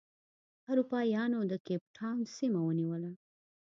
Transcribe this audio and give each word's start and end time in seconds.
اروپا 0.71 0.99
یانو 1.13 1.39
د 1.51 1.53
کیپ 1.65 1.83
ټاون 1.95 2.19
سیمه 2.37 2.59
ونیوله. 2.63 3.11